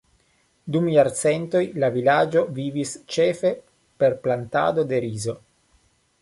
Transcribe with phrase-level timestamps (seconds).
[0.75, 3.53] Dum jarcentoj, la vilaĝo vivis ĉefe
[4.01, 5.37] per plantado de rizo.